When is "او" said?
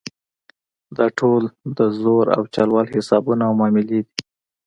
2.35-2.43, 3.49-3.53